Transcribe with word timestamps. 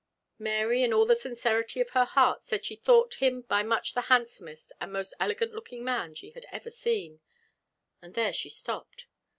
Mary, 0.39 0.81
in 0.81 0.91
all 0.91 1.05
the 1.05 1.13
sincerity 1.15 1.79
of 1.79 1.91
her 1.91 2.05
heart, 2.05 2.41
said 2.41 2.65
she 2.65 2.75
thought 2.75 3.21
him 3.21 3.41
by 3.41 3.61
much 3.61 3.93
the 3.93 4.01
handsomest 4.09 4.71
and 4.81 4.91
most 4.91 5.13
elegant 5.19 5.53
looking 5.53 5.83
man 5.83 6.15
she 6.15 6.31
had 6.31 6.47
ever 6.51 6.71
seen. 6.71 7.19
And 8.01 8.15
there 8.15 8.33
she 8.33 8.49
stopped. 8.49 9.05